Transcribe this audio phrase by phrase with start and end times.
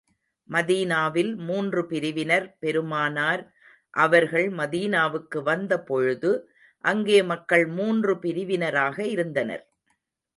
[0.49, 3.43] மதீனாவில் மூன்று பிரிவினர் பெருமானார்
[3.93, 6.31] அவர்கள் மதீனாவுக்கு வந்த பொழுது,
[6.83, 9.63] அங்கே மக்கள் மூன்று பிரிவினராக இருந்தனர்.